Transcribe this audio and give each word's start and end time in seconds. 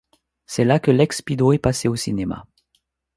C'est 0.47 0.63
là 0.63 0.79
que 0.79 0.89
l'ex-Pido 0.89 1.51
est 1.51 1.59
passé 1.59 1.87
au 1.87 1.95
cinéma. 1.95 2.47